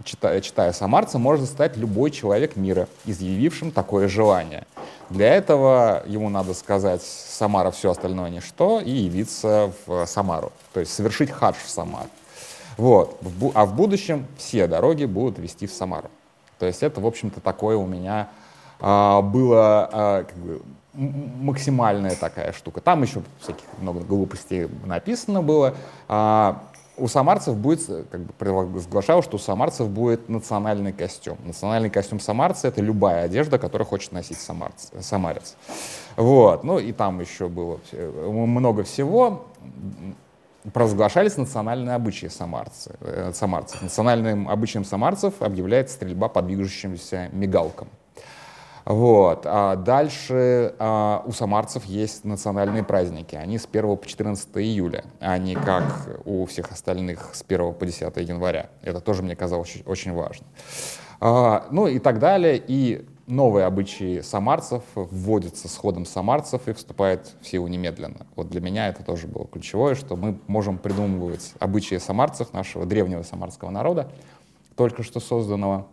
читая, 0.04 0.42
читая 0.42 0.74
Самарца, 0.74 1.18
может 1.18 1.50
стать 1.50 1.76
любой 1.76 2.12
человек 2.12 2.56
мира, 2.56 2.88
изъявившим 3.06 3.72
такое 3.72 4.08
желание. 4.08 4.68
Для 5.10 5.34
этого 5.34 6.04
ему 6.06 6.30
надо 6.30 6.54
сказать 6.54 7.02
Самара 7.02 7.72
все 7.72 7.90
остальное 7.90 8.30
ничто 8.30 8.80
и 8.80 8.92
явиться 8.92 9.74
в 9.88 10.06
Самару, 10.06 10.52
то 10.72 10.82
есть 10.82 10.94
совершить 10.94 11.32
хадж 11.32 11.56
в 11.66 11.68
Самару. 11.68 12.10
Вот. 12.78 13.20
А 13.56 13.66
в 13.66 13.74
будущем 13.76 14.28
все 14.38 14.68
дороги 14.68 15.06
будут 15.06 15.40
вести 15.40 15.66
в 15.66 15.74
Самару. 15.74 16.12
То 16.60 16.68
есть 16.68 16.84
это, 16.84 17.02
в 17.02 17.08
общем-то, 17.08 17.42
такое 17.42 17.76
у 17.76 17.88
меня 17.88 18.30
а, 18.80 19.24
было 19.24 19.90
а, 19.92 20.24
как 20.26 20.38
бы, 20.38 20.62
максимальная 20.94 22.16
такая 22.16 22.52
штука. 22.52 22.82
Там 22.82 23.02
еще 23.02 23.24
всяких 23.42 23.64
много 23.80 24.02
глупостей 24.02 24.68
написано 24.86 25.42
было. 25.42 25.76
А, 26.08 26.62
у 27.00 27.08
самарцев 27.08 27.56
будет, 27.56 27.86
как 28.10 28.22
бы 28.22 28.34
провозглашал, 28.34 29.24
что 29.24 29.38
у 29.38 29.40
самарцев 29.40 29.90
будет 29.90 30.30
национальный 30.30 30.92
костюм. 30.92 31.38
Национальный 31.46 31.90
костюм 31.90 32.20
самарца— 32.20 32.68
это 32.70 32.82
любая 32.82 33.26
одежда, 33.26 33.58
которую 33.58 33.88
хочет 33.88 34.12
носить 34.12 34.38
самарц, 34.40 34.88
самарец. 35.00 35.56
Вот. 36.16 36.64
Ну 36.64 36.80
и 36.80 36.92
там 36.92 37.20
еще 37.22 37.48
было 37.48 37.80
много 37.96 38.84
всего. 38.84 39.46
Провозглашались 40.74 41.38
национальные 41.38 41.96
обычаи 41.96 42.28
самарцы, 42.28 42.96
э, 43.00 43.32
самарцев. 43.34 43.82
Национальным 43.82 44.50
обычаем 44.50 44.84
самарцев 44.84 45.42
объявляется 45.42 45.96
стрельба 45.96 46.28
по 46.28 46.42
движущимся 46.42 47.30
мигалкам. 47.32 47.88
Вот. 48.86 49.42
А 49.46 49.76
дальше 49.76 50.76
а, 50.80 51.24
у 51.26 51.32
самарцев 51.32 51.86
есть 51.86 52.26
национальные 52.26 52.84
праздники. 52.84 53.36
Они 53.36 53.58
с 53.58 53.68
1 53.72 53.98
по 53.98 54.06
14 54.06 54.50
июля, 54.58 55.06
а 55.20 55.38
не 55.38 55.56
как 55.56 56.22
у 56.26 56.46
всех 56.46 56.72
остальных 56.72 57.32
с 57.34 57.44
1 57.48 57.74
по 57.74 57.86
10 57.86 58.16
января. 58.18 58.70
Это 58.82 59.00
тоже 59.00 59.24
мне 59.24 59.36
казалось 59.36 59.70
очень, 59.70 59.86
очень 59.86 60.14
важно. 60.14 60.46
А, 61.20 61.68
ну 61.72 61.88
и 61.88 62.00
так 62.00 62.20
далее. 62.20 62.62
И 62.66 63.06
новые 63.30 63.66
обычаи 63.66 64.22
самарцев 64.22 64.84
вводятся 64.96 65.68
с 65.68 65.78
ходом 65.78 66.06
самарцев 66.06 66.68
и 66.68 66.74
вступают 66.74 67.36
в 67.42 67.48
силу 67.48 67.68
немедленно. 67.68 68.26
Вот 68.36 68.50
для 68.50 68.60
меня 68.60 68.90
это 68.90 69.04
тоже 69.04 69.28
было 69.28 69.46
ключевое, 69.46 69.96
что 69.96 70.16
мы 70.16 70.40
можем 70.48 70.80
придумывать 70.80 71.54
обычаи 71.60 71.98
самарцев, 71.98 72.54
нашего 72.54 72.86
древнего 72.86 73.22
самарского 73.22 73.70
народа, 73.70 74.12
только 74.76 75.04
что 75.04 75.20
созданного, 75.20 75.88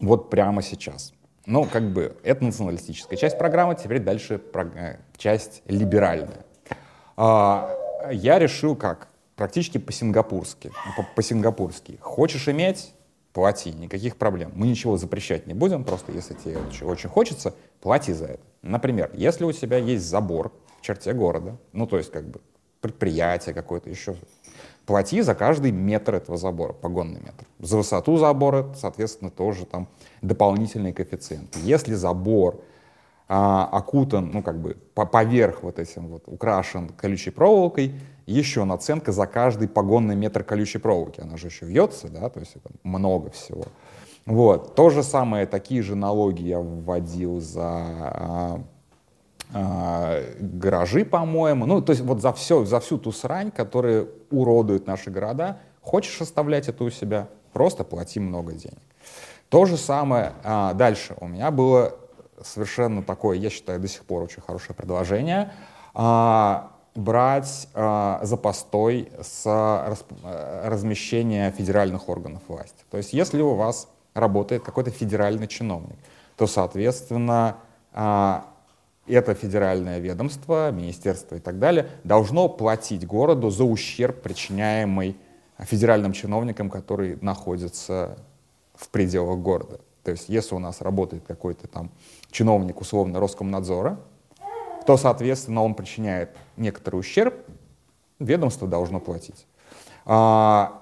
вот 0.00 0.28
прямо 0.30 0.62
сейчас. 0.62 1.14
Ну, 1.46 1.64
как 1.64 1.90
бы, 1.90 2.16
это 2.22 2.44
националистическая 2.44 3.16
часть 3.16 3.38
программы, 3.38 3.74
теперь 3.74 4.00
дальше 4.00 4.40
э, 4.54 4.96
часть 5.16 5.62
либеральная. 5.66 6.44
А, 7.16 7.74
я 8.12 8.38
решил 8.38 8.76
как? 8.76 9.08
Практически 9.36 9.78
по-сингапурски. 9.78 10.70
По-сингапурски. 11.16 11.98
Хочешь 12.00 12.48
иметь? 12.48 12.94
Плати, 13.32 13.72
никаких 13.72 14.16
проблем. 14.16 14.52
Мы 14.54 14.66
ничего 14.66 14.96
запрещать 14.96 15.46
не 15.46 15.54
будем, 15.54 15.84
просто 15.84 16.12
если 16.12 16.34
тебе 16.34 16.58
очень 16.82 17.08
хочется, 17.08 17.54
плати 17.80 18.12
за 18.12 18.26
это. 18.26 18.42
Например, 18.62 19.10
если 19.14 19.44
у 19.44 19.52
тебя 19.52 19.78
есть 19.78 20.04
забор 20.04 20.52
в 20.78 20.82
черте 20.82 21.12
города, 21.12 21.56
ну, 21.72 21.86
то 21.86 21.96
есть 21.96 22.10
как 22.10 22.28
бы 22.28 22.40
предприятие 22.80 23.54
какое-то 23.54 23.88
еще, 23.88 24.16
плати 24.90 25.22
за 25.22 25.36
каждый 25.36 25.70
метр 25.70 26.16
этого 26.16 26.36
забора, 26.36 26.72
погонный 26.72 27.20
метр. 27.20 27.46
За 27.60 27.76
высоту 27.76 28.16
забора, 28.16 28.74
соответственно, 28.74 29.30
тоже 29.30 29.64
там 29.64 29.86
дополнительный 30.20 30.92
коэффициент. 30.92 31.56
Если 31.58 31.94
забор 31.94 32.60
а, 33.28 33.68
окутан, 33.70 34.32
ну, 34.34 34.42
как 34.42 34.60
бы 34.60 34.76
по 34.94 35.06
поверх 35.06 35.62
вот 35.62 35.78
этим 35.78 36.08
вот, 36.08 36.24
украшен 36.26 36.88
колючей 36.88 37.30
проволокой, 37.30 37.94
еще 38.26 38.64
наценка 38.64 39.12
за 39.12 39.28
каждый 39.28 39.68
погонный 39.68 40.16
метр 40.16 40.42
колючей 40.42 40.78
проволоки. 40.78 41.20
Она 41.20 41.36
же 41.36 41.46
еще 41.46 41.66
вьется, 41.66 42.08
да, 42.08 42.28
то 42.28 42.40
есть 42.40 42.56
это 42.56 42.70
много 42.82 43.30
всего. 43.30 43.66
Вот. 44.26 44.74
То 44.74 44.90
же 44.90 45.04
самое, 45.04 45.46
такие 45.46 45.82
же 45.82 45.94
налоги 45.94 46.42
я 46.42 46.58
вводил 46.58 47.40
за 47.40 47.62
а, 47.62 48.60
гаражи, 49.52 51.04
по-моему. 51.04 51.66
Ну, 51.66 51.82
то 51.82 51.90
есть 51.90 52.02
вот 52.02 52.20
за 52.20 52.32
все, 52.32 52.64
за 52.64 52.80
всю 52.80 52.98
ту 52.98 53.12
срань, 53.12 53.50
которая 53.50 54.06
уродует 54.30 54.86
наши 54.86 55.10
города. 55.10 55.58
Хочешь 55.82 56.20
оставлять 56.20 56.68
это 56.68 56.84
у 56.84 56.90
себя, 56.90 57.28
просто 57.52 57.84
плати 57.84 58.20
много 58.20 58.52
денег. 58.52 58.78
То 59.48 59.64
же 59.64 59.76
самое 59.76 60.32
а, 60.44 60.74
дальше. 60.74 61.16
У 61.20 61.26
меня 61.26 61.50
было 61.50 61.96
совершенно 62.42 63.02
такое, 63.02 63.36
я 63.36 63.50
считаю, 63.50 63.80
до 63.80 63.88
сих 63.88 64.04
пор 64.04 64.22
очень 64.22 64.42
хорошее 64.42 64.76
предложение. 64.76 65.52
А, 65.94 66.70
брать 66.94 67.68
а, 67.74 68.20
за 68.22 68.36
постой 68.36 69.10
с 69.20 69.44
рас, 69.46 70.04
размещения 70.64 71.50
федеральных 71.50 72.08
органов 72.08 72.42
власти. 72.48 72.84
То 72.90 72.96
есть 72.96 73.12
если 73.12 73.40
у 73.40 73.54
вас 73.54 73.88
работает 74.14 74.62
какой-то 74.62 74.90
федеральный 74.90 75.46
чиновник, 75.46 75.98
то, 76.36 76.46
соответственно, 76.46 77.56
а, 77.92 78.46
это 79.10 79.34
федеральное 79.34 79.98
ведомство, 79.98 80.70
министерство 80.70 81.36
и 81.36 81.40
так 81.40 81.58
далее 81.58 81.88
должно 82.04 82.48
платить 82.48 83.06
городу 83.06 83.50
за 83.50 83.64
ущерб, 83.64 84.22
причиняемый 84.22 85.16
федеральным 85.58 86.12
чиновникам, 86.12 86.70
которые 86.70 87.18
находятся 87.20 88.18
в 88.74 88.88
пределах 88.88 89.38
города. 89.38 89.80
То 90.02 90.12
есть 90.12 90.28
если 90.28 90.54
у 90.54 90.58
нас 90.58 90.80
работает 90.80 91.24
какой-то 91.26 91.66
там 91.68 91.90
чиновник 92.30 92.80
условно 92.80 93.20
Роскомнадзора, 93.20 94.00
то, 94.86 94.96
соответственно, 94.96 95.62
он 95.62 95.74
причиняет 95.74 96.30
некоторый 96.56 96.96
ущерб, 96.96 97.34
ведомство 98.18 98.66
должно 98.66 99.00
платить. 99.00 99.46
А, 100.06 100.79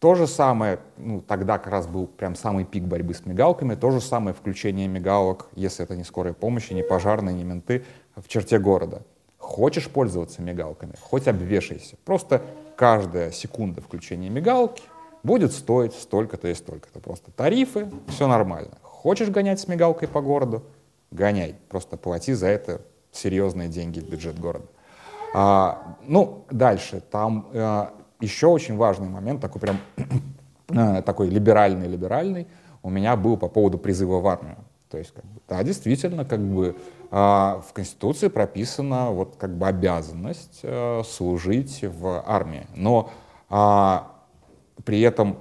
то 0.00 0.14
же 0.14 0.26
самое, 0.26 0.80
ну, 0.96 1.20
тогда 1.20 1.58
как 1.58 1.70
раз 1.70 1.86
был 1.86 2.06
прям 2.06 2.34
самый 2.34 2.64
пик 2.64 2.84
борьбы 2.84 3.12
с 3.12 3.26
мигалками, 3.26 3.74
то 3.74 3.90
же 3.90 4.00
самое 4.00 4.34
включение 4.34 4.88
мигалок, 4.88 5.48
если 5.54 5.84
это 5.84 5.94
не 5.94 6.04
скорая 6.04 6.32
помощь, 6.32 6.70
не 6.70 6.82
пожарные, 6.82 7.34
не 7.34 7.44
менты, 7.44 7.84
в 8.16 8.26
черте 8.26 8.58
города. 8.58 9.02
Хочешь 9.36 9.88
пользоваться 9.90 10.40
мигалками, 10.40 10.94
хоть 10.98 11.28
обвешайся. 11.28 11.96
Просто 12.06 12.42
каждая 12.76 13.30
секунда 13.30 13.82
включения 13.82 14.30
мигалки 14.30 14.82
будет 15.22 15.52
стоить 15.52 15.92
столько-то 15.92 16.48
и 16.48 16.54
столько-то. 16.54 16.98
Просто 17.00 17.30
тарифы, 17.30 17.86
все 18.08 18.26
нормально. 18.26 18.78
Хочешь 18.80 19.28
гонять 19.28 19.60
с 19.60 19.68
мигалкой 19.68 20.08
по 20.08 20.22
городу, 20.22 20.62
гоняй. 21.10 21.56
Просто 21.68 21.98
плати 21.98 22.32
за 22.32 22.46
это 22.46 22.80
серьезные 23.12 23.68
деньги 23.68 24.00
в 24.00 24.08
бюджет 24.08 24.38
города. 24.38 24.66
А, 25.34 25.98
ну, 26.06 26.46
дальше. 26.50 27.02
Там 27.10 27.48
а, 27.52 27.92
еще 28.20 28.46
очень 28.46 28.76
важный 28.76 29.08
момент, 29.08 29.40
такой 29.40 29.60
прям 29.60 29.78
а, 30.68 31.02
такой 31.02 31.28
либеральный-либеральный, 31.28 32.46
у 32.82 32.90
меня 32.90 33.16
был 33.16 33.36
по 33.36 33.48
поводу 33.48 33.78
призыва 33.78 34.20
в 34.20 34.26
армию. 34.26 34.56
То 34.90 34.98
есть, 34.98 35.12
как 35.12 35.24
бы, 35.24 35.40
да, 35.48 35.62
действительно, 35.62 36.24
как 36.24 36.40
бы 36.40 36.76
а, 37.10 37.62
в 37.68 37.72
Конституции 37.72 38.28
прописана 38.28 39.10
вот 39.10 39.36
как 39.36 39.56
бы 39.56 39.66
обязанность 39.68 40.60
а, 40.64 41.02
служить 41.04 41.82
в 41.82 42.24
армии. 42.26 42.66
Но 42.74 43.10
а, 43.48 44.12
при 44.84 45.00
этом, 45.00 45.38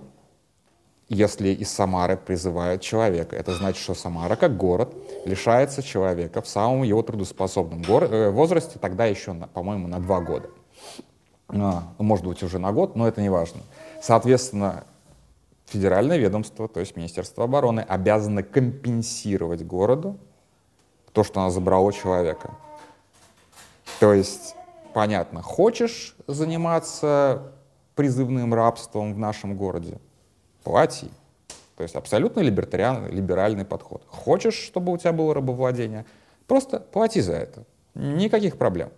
если 1.08 1.50
из 1.50 1.70
Самары 1.72 2.16
призывают 2.16 2.82
человека, 2.82 3.36
это 3.36 3.56
значит, 3.56 3.82
что 3.82 3.96
Самара, 3.96 4.36
как 4.36 4.56
город, 4.56 4.94
лишается 5.26 5.82
человека 5.82 6.42
в 6.42 6.48
самом 6.48 6.84
его 6.84 7.02
трудоспособном 7.02 7.82
э, 7.82 8.30
возрасте, 8.30 8.78
тогда 8.80 9.06
еще, 9.06 9.34
по-моему, 9.54 9.88
на 9.88 10.00
два 10.00 10.22
года. 10.22 10.50
А, 11.50 11.84
может 11.98 12.26
быть, 12.26 12.44
уже 12.44 12.60
на 12.60 12.72
год, 12.72 12.96
но 12.96 13.08
это 13.08 13.22
не 13.22 13.30
важно. 13.30 13.62
Соответственно, 14.02 14.84
федеральное 15.66 16.18
ведомство, 16.18 16.68
то 16.68 16.80
есть 16.80 16.96
Министерство 16.96 17.44
обороны, 17.44 17.82
обязано 17.82 18.44
компенсировать 18.44 19.66
городу 19.66 20.18
то, 21.12 21.24
что 21.24 21.42
оно 21.42 21.50
забрало 21.50 21.92
человека. 21.92 22.52
То 24.00 24.14
есть, 24.14 24.56
понятно, 24.94 25.42
хочешь 25.42 26.16
заниматься 26.28 27.52
призывным 27.96 28.54
рабством 28.54 29.14
в 29.14 29.18
нашем 29.18 29.58
городе, 29.58 30.00
плати. 30.64 31.10
То 31.76 31.84
есть 31.84 31.96
абсолютно 31.96 32.42
либертариан, 32.42 33.08
либеральный 33.10 33.66
подход. 33.66 34.04
Хочешь, 34.08 34.56
чтобы 34.56 34.92
у 34.92 34.98
тебя 34.98 35.14
было 35.14 35.34
рабовладение, 35.34 36.06
просто 36.48 36.80
плати 36.80 37.22
за 37.22 37.34
это. 37.34 37.66
Никаких 37.96 38.58
проблем. 38.58 38.90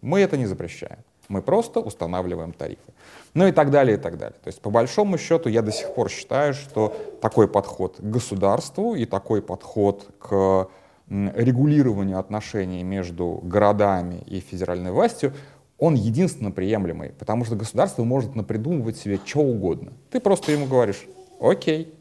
Мы 0.00 0.20
это 0.20 0.36
не 0.36 0.46
запрещаем. 0.46 0.98
Мы 1.30 1.42
просто 1.42 1.78
устанавливаем 1.78 2.52
тарифы. 2.52 2.92
Ну 3.34 3.46
и 3.46 3.52
так 3.52 3.70
далее, 3.70 3.96
и 3.96 4.00
так 4.00 4.18
далее. 4.18 4.36
То 4.42 4.48
есть 4.48 4.60
по 4.60 4.68
большому 4.68 5.16
счету 5.16 5.48
я 5.48 5.62
до 5.62 5.70
сих 5.70 5.94
пор 5.94 6.10
считаю, 6.10 6.54
что 6.54 6.92
такой 7.22 7.46
подход 7.46 7.98
к 7.98 8.02
государству 8.02 8.96
и 8.96 9.04
такой 9.04 9.40
подход 9.40 10.08
к 10.18 10.68
регулированию 11.08 12.18
отношений 12.18 12.82
между 12.82 13.38
городами 13.44 14.24
и 14.26 14.40
федеральной 14.40 14.90
властью, 14.90 15.32
он 15.78 15.94
единственно 15.94 16.50
приемлемый, 16.50 17.10
потому 17.10 17.44
что 17.44 17.54
государство 17.54 18.02
может 18.02 18.34
напридумывать 18.34 18.96
себе 18.96 19.20
что 19.24 19.38
угодно. 19.38 19.92
Ты 20.10 20.18
просто 20.18 20.50
ему 20.50 20.66
говоришь, 20.66 21.06
окей, 21.40 21.94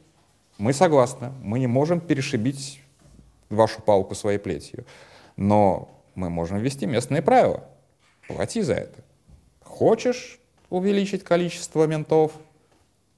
мы 0.58 0.74
согласны, 0.74 1.32
мы 1.44 1.60
не 1.60 1.68
можем 1.68 2.02
перешибить 2.02 2.82
вашу 3.52 3.80
палку 3.84 4.16
своей 4.16 4.40
плетью, 4.40 4.86
но 5.36 5.88
мы 6.16 6.32
можем 6.32 6.58
ввести 6.58 6.88
местные 6.88 7.22
правила, 7.22 7.64
плати 8.28 8.64
за 8.64 8.74
это. 8.74 9.04
Хочешь 9.80 10.42
увеличить 10.70 11.24
количество 11.24 11.88
ментов, 11.88 12.34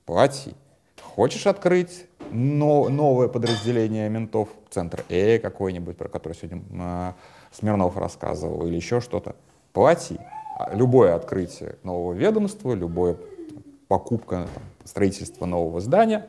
плати. 0.05 0.53
Хочешь 1.01 1.47
открыть 1.47 2.05
но, 2.29 2.87
новое 2.87 3.27
подразделение 3.29 4.07
ментов, 4.09 4.47
центр 4.69 5.03
Э 5.09 5.39
какой-нибудь, 5.39 5.97
про 5.97 6.07
который 6.07 6.33
сегодня 6.33 6.61
э, 6.69 7.13
Смирнов 7.51 7.97
рассказывал, 7.97 8.67
или 8.67 8.75
еще 8.75 9.01
что-то, 9.01 9.35
плати. 9.73 10.19
А 10.59 10.75
любое 10.75 11.15
открытие 11.15 11.77
нового 11.81 12.13
ведомства, 12.13 12.73
любое 12.75 13.17
покупка, 13.87 14.47
там, 14.53 14.63
строительство 14.83 15.47
нового 15.47 15.81
здания 15.81 16.27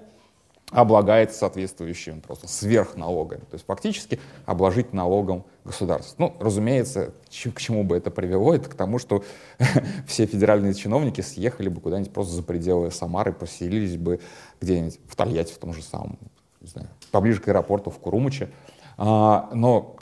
облагается 0.73 1.39
соответствующими 1.39 2.21
просто 2.21 2.49
сверхналогами. 2.49 3.41
То 3.41 3.55
есть 3.55 3.67
фактически 3.67 4.19
обложить 4.47 4.93
налогом 4.93 5.45
государство. 5.65 6.15
Ну, 6.19 6.37
разумеется, 6.41 7.13
к 7.29 7.61
чему 7.61 7.85
бы 7.85 7.97
это 7.97 8.11
привело? 8.11 8.55
Это 8.55 8.69
к 8.69 8.75
тому, 8.75 8.99
что 8.99 9.23
все 10.07 10.27
федеральные 10.27 10.75
чиновники 10.75 11.21
съехали 11.21 11.69
бы 11.69 11.81
куда-нибудь 11.81 12.13
просто 12.13 12.35
за 12.35 12.43
пределы 12.43 12.91
Самары, 12.91 13.33
поселились 13.33 13.97
бы 13.97 14.21
где-нибудь 14.61 14.99
в 15.07 15.15
Тольятти, 15.15 15.53
в 15.53 15.59
том 15.59 15.75
же 15.75 15.83
самом, 15.83 16.19
не 16.61 16.69
знаю, 16.69 16.89
поближе 17.11 17.41
к 17.41 17.49
аэропорту, 17.49 17.91
в 17.91 17.99
Курумыче. 17.99 18.51
А, 18.97 19.51
но 19.53 19.97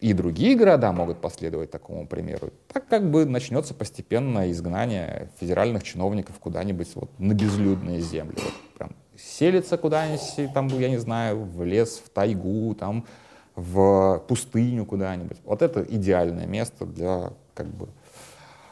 и 0.00 0.14
другие 0.14 0.56
города 0.56 0.92
могут 0.92 1.20
последовать 1.20 1.70
такому 1.70 2.06
примеру. 2.06 2.50
Так 2.72 2.88
как 2.88 3.10
бы 3.10 3.26
начнется 3.26 3.74
постепенное 3.74 4.50
изгнание 4.50 5.30
федеральных 5.38 5.82
чиновников 5.82 6.38
куда-нибудь 6.38 6.88
вот 6.94 7.10
на 7.18 7.34
безлюдные 7.34 8.00
земли. 8.00 8.36
Вот 8.42 8.54
прям 8.78 8.96
селится 9.16 9.76
куда-нибудь, 9.76 10.52
там, 10.54 10.68
я 10.68 10.88
не 10.88 10.98
знаю, 10.98 11.44
в 11.44 11.62
лес, 11.64 12.02
в 12.04 12.08
тайгу, 12.08 12.74
там, 12.74 13.06
в 13.56 14.24
пустыню 14.26 14.86
куда-нибудь. 14.86 15.36
Вот 15.44 15.60
это 15.60 15.82
идеальное 15.82 16.46
место 16.46 16.86
для, 16.86 17.32
как 17.54 17.66
бы, 17.66 17.88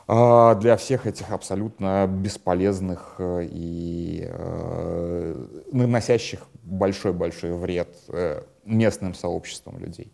а, 0.07 0.55
для 0.55 0.79
всех 0.79 1.07
этих 1.07 1.31
абсолютно 1.31 2.07
бесполезных 2.07 3.17
э, 3.19 3.47
и 3.51 4.27
э, 4.27 5.47
наносящих 5.71 6.41
большой-большой 6.63 7.53
вред 7.53 7.95
э, 8.09 8.43
местным 8.65 9.13
сообществам 9.13 9.79
людей. 9.79 10.11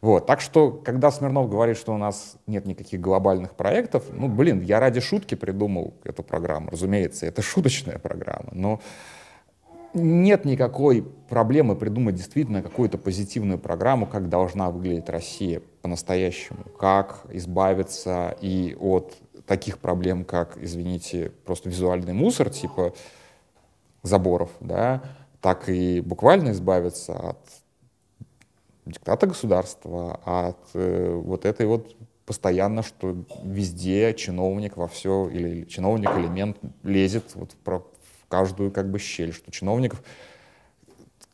Вот. 0.00 0.26
Так 0.26 0.40
что, 0.40 0.70
когда 0.70 1.10
Смирнов 1.10 1.50
говорит, 1.50 1.76
что 1.76 1.92
у 1.92 1.98
нас 1.98 2.36
нет 2.46 2.64
никаких 2.64 3.00
глобальных 3.00 3.54
проектов, 3.54 4.04
ну, 4.12 4.28
блин, 4.28 4.62
я 4.62 4.80
ради 4.80 5.00
шутки 5.00 5.34
придумал 5.34 5.94
эту 6.04 6.22
программу. 6.22 6.70
Разумеется, 6.70 7.26
это 7.26 7.42
шуточная 7.42 7.98
программа, 7.98 8.48
но 8.52 8.80
нет 9.92 10.44
никакой 10.44 11.02
проблемы 11.28 11.76
придумать 11.76 12.14
действительно 12.14 12.62
какую-то 12.62 12.96
позитивную 12.96 13.58
программу, 13.58 14.06
как 14.06 14.28
должна 14.28 14.70
выглядеть 14.70 15.08
Россия 15.08 15.62
по-настоящему, 15.82 16.64
как 16.78 17.26
избавиться 17.30 18.36
и 18.40 18.76
от 18.80 19.16
таких 19.46 19.78
проблем, 19.78 20.24
как, 20.24 20.56
извините, 20.56 21.32
просто 21.44 21.68
визуальный 21.68 22.12
мусор, 22.12 22.50
типа 22.50 22.94
заборов, 24.02 24.50
да, 24.60 25.02
так 25.40 25.68
и 25.68 26.00
буквально 26.00 26.50
избавиться 26.50 27.12
от 27.30 27.38
диктата 28.86 29.26
государства, 29.26 30.20
от 30.24 30.58
э, 30.74 31.12
вот 31.14 31.44
этой 31.44 31.66
вот 31.66 31.96
постоянно, 32.26 32.82
что 32.82 33.16
везде 33.42 34.14
чиновник 34.14 34.76
во 34.76 34.88
все, 34.88 35.28
или 35.28 35.64
чиновник 35.64 36.10
элемент 36.16 36.58
лезет 36.82 37.34
вот 37.34 37.50
в, 37.64 37.70
в 37.70 38.28
каждую 38.28 38.70
как 38.70 38.90
бы 38.90 38.98
щель, 38.98 39.32
что 39.32 39.50
чиновников 39.50 40.02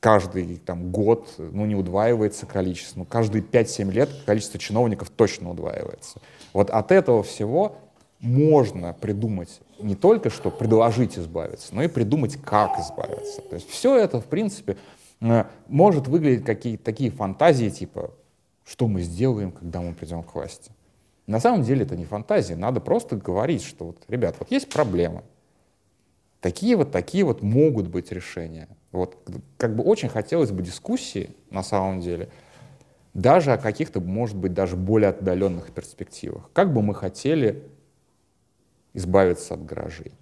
каждый 0.00 0.56
там, 0.56 0.90
год 0.92 1.34
ну, 1.36 1.66
не 1.66 1.74
удваивается 1.74 2.46
количество, 2.46 3.00
но 3.00 3.04
каждые 3.04 3.42
5-7 3.42 3.90
лет 3.90 4.08
количество 4.24 4.58
чиновников 4.58 5.10
точно 5.10 5.50
удваивается. 5.50 6.20
Вот 6.52 6.70
от 6.70 6.92
этого 6.92 7.22
всего 7.22 7.76
можно 8.20 8.92
придумать 8.94 9.60
не 9.78 9.94
только, 9.94 10.30
что 10.30 10.50
предложить 10.50 11.18
избавиться, 11.18 11.74
но 11.74 11.82
и 11.82 11.88
придумать, 11.88 12.36
как 12.42 12.78
избавиться. 12.78 13.42
То 13.42 13.56
есть 13.56 13.68
все 13.68 13.96
это, 13.96 14.20
в 14.20 14.26
принципе, 14.26 14.76
может 15.20 16.08
выглядеть 16.08 16.44
какие-то 16.44 16.84
такие 16.84 17.10
фантазии, 17.10 17.70
типа, 17.70 18.12
что 18.64 18.88
мы 18.88 19.02
сделаем, 19.02 19.52
когда 19.52 19.80
мы 19.80 19.94
придем 19.94 20.22
к 20.22 20.34
власти. 20.34 20.72
На 21.26 21.40
самом 21.40 21.62
деле 21.62 21.84
это 21.84 21.96
не 21.96 22.04
фантазии, 22.04 22.54
надо 22.54 22.80
просто 22.80 23.16
говорить, 23.16 23.62
что 23.62 23.86
вот, 23.86 24.04
ребят, 24.08 24.36
вот 24.38 24.50
есть 24.50 24.68
проблемы, 24.68 25.22
такие 26.40 26.76
вот, 26.76 26.92
такие 26.92 27.24
вот 27.24 27.42
могут 27.42 27.88
быть 27.88 28.12
решения. 28.12 28.68
Вот 28.92 29.16
как 29.56 29.74
бы 29.74 29.82
очень 29.82 30.08
хотелось 30.08 30.52
бы 30.52 30.62
дискуссии, 30.62 31.34
на 31.50 31.62
самом 31.62 32.00
деле, 32.00 32.28
даже 33.14 33.52
о 33.52 33.58
каких-то, 33.58 34.00
может 34.00 34.36
быть, 34.36 34.52
даже 34.52 34.76
более 34.76 35.10
отдаленных 35.10 35.72
перспективах. 35.72 36.50
Как 36.52 36.72
бы 36.72 36.82
мы 36.82 36.94
хотели 36.94 37.66
избавиться 38.92 39.54
от 39.54 39.64
гаражей? 39.64 40.12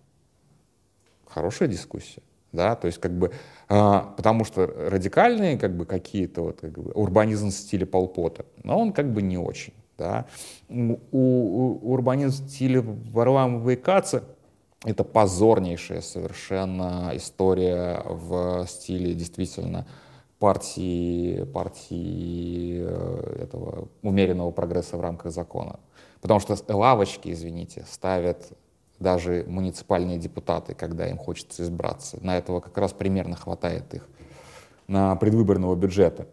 Хорошая 1.26 1.68
дискуссия 1.68 2.22
да, 2.54 2.76
то 2.76 2.87
есть 2.87 2.99
как 2.99 3.12
бы, 3.12 3.32
а, 3.68 4.14
потому 4.16 4.44
что 4.44 4.66
радикальные 4.66 5.58
как 5.58 5.76
бы 5.76 5.84
какие-то 5.84 6.42
вот 6.42 6.61
как 6.61 6.73
бы, 6.73 6.92
урбанизм 6.92 7.49
в 7.49 7.52
стиле 7.52 7.84
Полпота, 7.84 8.46
но 8.62 8.78
он 8.78 8.92
как 8.92 9.12
бы 9.12 9.23
не 9.23 9.37
очень, 9.37 9.75
да. 9.98 10.26
У, 10.68 10.96
у, 11.12 11.92
урбанизм 11.92 12.44
в 12.44 12.48
стиле 12.48 12.81
Варламова 12.81 13.70
и 13.70 13.76
Каца 13.76 14.24
это 14.85 15.02
позорнейшая 15.02 16.02
совершенно 16.02 17.11
история 17.14 18.02
в 18.07 18.66
стиле 18.68 19.14
действительно 19.14 19.87
партии, 20.38 21.44
партии 21.44 22.85
э, 22.87 23.44
этого 23.44 23.88
умеренного 24.02 24.50
прогресса 24.50 24.98
в 24.98 25.00
рамках 25.00 25.33
закона. 25.33 25.81
Потому 26.20 26.40
что 26.40 26.57
лавочки, 26.68 27.33
извините, 27.33 27.85
ставят 27.90 28.52
даже 28.98 29.44
муниципальные 29.46 30.18
депутаты, 30.18 30.74
когда 30.74 31.09
им 31.09 31.18
хочется 31.18 31.62
избраться. 31.62 32.18
На 32.22 32.38
этого 32.38 32.61
как 32.61 32.76
раз 32.78 32.92
примерно 32.92 33.37
хватает 33.37 33.92
их 33.94 34.09
на 34.87 35.16
предвыборного 35.16 35.74
бюджета. 35.74 36.26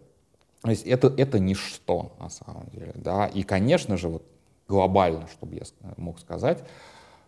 То 0.61 0.69
есть 0.69 0.85
это, 0.85 1.13
это 1.17 1.39
ничто 1.39 2.15
на 2.19 2.29
самом 2.29 2.67
деле. 2.71 2.93
Да? 2.95 3.27
И, 3.27 3.43
конечно 3.43 3.97
же, 3.97 4.09
вот 4.09 4.23
глобально, 4.67 5.27
чтобы 5.27 5.55
я 5.55 5.63
мог 5.97 6.19
сказать, 6.19 6.63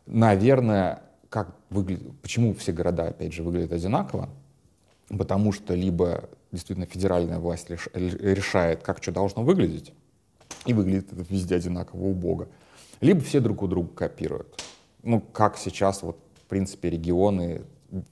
наверное, 0.06 1.02
как 1.30 1.56
выглядит, 1.70 2.20
почему 2.22 2.54
все 2.54 2.72
города, 2.72 3.08
опять 3.08 3.34
же, 3.34 3.42
выглядят 3.42 3.72
одинаково, 3.72 4.30
потому 5.10 5.52
что 5.52 5.74
либо 5.74 6.30
действительно 6.52 6.86
федеральная 6.86 7.40
власть 7.40 7.70
решает, 7.70 8.84
как 8.84 9.02
что 9.02 9.12
должно 9.12 9.44
выглядеть, 9.44 9.94
и 10.66 10.74
выглядит 10.74 11.12
это 11.12 11.26
везде 11.28 11.56
одинаково 11.56 12.04
убого, 12.04 12.48
либо 13.02 13.22
все 13.22 13.40
друг 13.40 13.64
у 13.64 13.68
друга 13.68 13.90
копируют 13.96 14.64
ну, 15.04 15.22
как 15.22 15.58
сейчас, 15.58 16.02
вот, 16.02 16.18
в 16.36 16.46
принципе, 16.46 16.90
регионы 16.90 17.62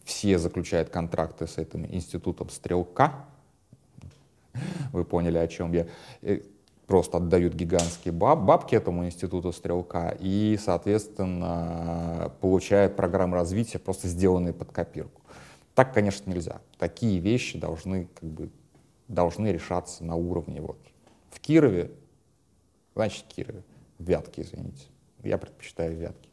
все 0.03 0.37
заключают 0.37 0.89
контракты 0.89 1.47
с 1.47 1.57
этим 1.57 1.85
институтом 1.85 2.49
стрелка. 2.49 3.25
Вы 4.91 5.05
поняли, 5.05 5.37
о 5.37 5.47
чем 5.47 5.71
я. 5.73 5.87
Э, 6.21 6.41
просто 6.85 7.17
отдают 7.17 7.53
гигантские 7.53 8.11
баб, 8.11 8.39
бабки 8.39 8.75
этому 8.75 9.05
институту 9.05 9.53
стрелка 9.53 10.15
и, 10.19 10.59
соответственно, 10.61 12.33
получают 12.41 12.97
программы 12.97 13.37
развития, 13.37 13.79
просто 13.79 14.09
сделанные 14.09 14.53
под 14.53 14.71
копирку. 14.71 15.21
Так, 15.73 15.93
конечно, 15.93 16.29
нельзя. 16.29 16.59
Такие 16.77 17.19
вещи 17.19 17.57
должны, 17.57 18.09
как 18.13 18.29
бы, 18.29 18.49
должны 19.07 19.47
решаться 19.47 20.03
на 20.03 20.15
уровне. 20.15 20.59
Вот. 20.61 20.77
В 21.29 21.39
Кирове, 21.39 21.91
значит, 22.93 23.25
Кирове, 23.27 23.63
в 23.97 24.03
Вятке, 24.03 24.41
извините. 24.41 24.87
Я 25.23 25.37
предпочитаю 25.37 25.95
Вятки. 25.95 26.30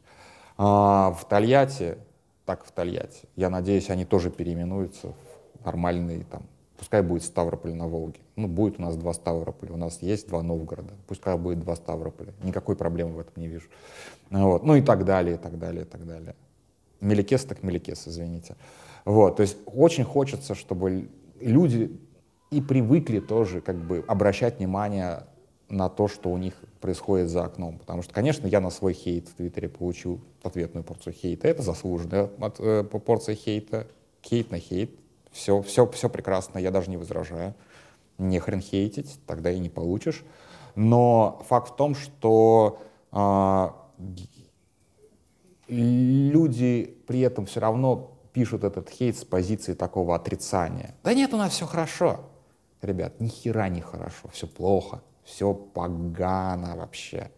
А 0.61 1.13
в 1.13 1.23
Тольятти, 1.23 1.97
так 2.45 2.65
в 2.65 2.71
Тольятти, 2.73 3.29
я 3.37 3.49
надеюсь, 3.49 3.89
они 3.89 4.03
тоже 4.03 4.29
переименуются 4.29 5.13
в 5.53 5.65
нормальный 5.65 6.25
там, 6.29 6.43
пускай 6.77 7.01
будет 7.01 7.23
Ставрополь 7.23 7.73
на 7.73 7.87
Волге. 7.87 8.19
Ну, 8.35 8.49
будет 8.49 8.77
у 8.77 8.81
нас 8.81 8.97
два 8.97 9.13
Ставрополя, 9.13 9.71
у 9.71 9.77
нас 9.77 10.01
есть 10.01 10.27
два 10.27 10.43
Новгорода, 10.43 10.95
пускай 11.07 11.37
будет 11.37 11.61
два 11.61 11.77
Ставрополя. 11.77 12.33
Никакой 12.43 12.75
проблемы 12.75 13.13
в 13.13 13.19
этом 13.19 13.31
не 13.37 13.47
вижу. 13.47 13.69
Вот. 14.31 14.63
Ну 14.63 14.75
и 14.75 14.81
так 14.81 15.05
далее, 15.05 15.35
и 15.35 15.37
так 15.37 15.57
далее, 15.57 15.83
и 15.83 15.85
так 15.85 16.05
далее. 16.05 16.35
Меликес 16.99 17.45
так 17.45 17.63
Меликес, 17.63 18.05
извините. 18.05 18.57
Вот. 19.05 19.37
То 19.37 19.43
есть 19.43 19.55
очень 19.65 20.03
хочется, 20.03 20.55
чтобы 20.55 21.07
люди 21.39 21.97
и 22.51 22.59
привыкли 22.59 23.21
тоже 23.21 23.61
как 23.61 23.77
бы 23.77 24.03
обращать 24.09 24.57
внимание 24.57 25.23
на 25.69 25.87
то, 25.87 26.09
что 26.09 26.29
у 26.29 26.37
них 26.37 26.53
происходит 26.79 27.29
за 27.29 27.43
окном. 27.43 27.77
Потому 27.77 28.01
что, 28.01 28.13
конечно, 28.13 28.47
я 28.47 28.59
на 28.59 28.69
свой 28.69 28.93
хейт 28.93 29.27
в 29.27 29.35
Твиттере 29.35 29.69
получил 29.69 30.21
ответную 30.43 30.83
порцию 30.83 31.13
хейта. 31.13 31.47
Это 31.47 31.61
заслуженная 31.61 32.29
от, 32.39 32.59
э, 32.59 32.83
порция 32.83 33.35
хейта. 33.35 33.87
Хейт 34.23 34.51
на 34.51 34.59
хейт. 34.59 34.91
Все, 35.31 35.61
все, 35.61 35.85
все 35.87 36.09
прекрасно, 36.09 36.57
я 36.59 36.71
даже 36.71 36.89
не 36.89 36.97
возражаю. 36.97 37.53
Не 38.17 38.39
хрен 38.39 38.61
хейтить, 38.61 39.19
тогда 39.25 39.51
и 39.51 39.59
не 39.59 39.69
получишь. 39.69 40.23
Но 40.75 41.43
факт 41.47 41.73
в 41.73 41.75
том, 41.75 41.95
что 41.95 42.81
э, 43.11 43.67
люди 45.67 46.97
при 47.07 47.21
этом 47.21 47.45
все 47.45 47.59
равно 47.59 48.17
пишут 48.33 48.63
этот 48.63 48.89
хейт 48.89 49.17
с 49.17 49.23
позиции 49.23 49.73
такого 49.73 50.15
отрицания. 50.15 50.95
Да 51.03 51.13
нет, 51.13 51.33
у 51.33 51.37
нас 51.37 51.53
все 51.53 51.65
хорошо. 51.65 52.21
Ребят, 52.81 53.19
ни 53.19 53.27
хера 53.27 53.67
не 53.67 53.81
хорошо, 53.81 54.29
все 54.31 54.47
плохо 54.47 55.01
все 55.29 55.53
погано 55.53 56.75
вообще. 56.75 57.29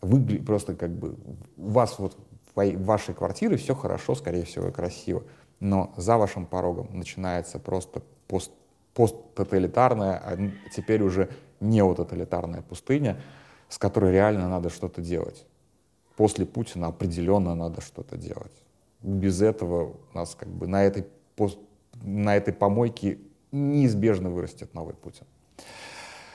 Выглядит 0.00 0.46
просто 0.46 0.74
как 0.74 0.90
бы, 0.90 1.16
у 1.56 1.70
вас 1.70 1.98
вот 1.98 2.16
в 2.54 2.84
вашей 2.84 3.14
квартире 3.14 3.56
все 3.56 3.74
хорошо, 3.74 4.14
скорее 4.14 4.44
всего, 4.44 4.68
и 4.68 4.72
красиво, 4.72 5.22
но 5.60 5.92
за 5.96 6.16
вашим 6.16 6.46
порогом 6.46 6.88
начинается 6.92 7.58
просто 7.58 8.02
пост, 8.26 8.50
посттоталитарная, 8.94 10.16
а 10.16 10.36
теперь 10.74 11.02
уже 11.02 11.28
неототалитарная 11.60 12.62
пустыня, 12.62 13.20
с 13.68 13.78
которой 13.78 14.12
реально 14.12 14.48
надо 14.48 14.70
что-то 14.70 15.02
делать. 15.02 15.44
После 16.16 16.46
Путина 16.46 16.88
определенно 16.88 17.54
надо 17.54 17.80
что-то 17.80 18.16
делать. 18.16 18.52
Без 19.02 19.42
этого 19.42 19.94
у 20.12 20.16
нас 20.16 20.34
как 20.34 20.48
бы 20.48 20.66
на 20.66 20.82
этой 20.82 21.06
на 22.02 22.36
этой 22.36 22.52
помойке 22.52 23.18
неизбежно 23.52 24.30
вырастет 24.30 24.74
новый 24.74 24.94
Путин. 24.94 25.26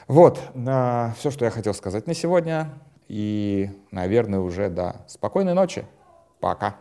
Вот, 0.07 0.39
все, 0.53 1.31
что 1.31 1.45
я 1.45 1.51
хотел 1.51 1.73
сказать 1.73 2.07
на 2.07 2.13
сегодня. 2.13 2.69
И, 3.07 3.69
наверное, 3.91 4.39
уже 4.39 4.69
до 4.69 4.97
спокойной 5.07 5.53
ночи. 5.53 5.85
Пока. 6.39 6.75